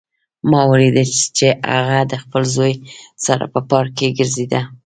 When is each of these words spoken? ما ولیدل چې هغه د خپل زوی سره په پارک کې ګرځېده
ما 0.49 0.61
ولیدل 0.71 1.09
چې 1.37 1.47
هغه 1.73 1.99
د 2.11 2.13
خپل 2.23 2.43
زوی 2.55 2.73
سره 3.25 3.45
په 3.53 3.59
پارک 3.69 3.91
کې 3.97 4.15
ګرځېده 4.17 4.61